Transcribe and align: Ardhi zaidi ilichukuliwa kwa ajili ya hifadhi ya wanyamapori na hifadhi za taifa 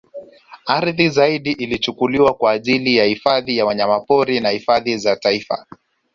Ardhi 0.65 1.09
zaidi 1.09 1.51
ilichukuliwa 1.51 2.33
kwa 2.33 2.51
ajili 2.51 2.95
ya 2.95 3.05
hifadhi 3.05 3.57
ya 3.57 3.65
wanyamapori 3.65 4.39
na 4.39 4.49
hifadhi 4.49 4.97
za 4.97 5.15
taifa 5.15 5.65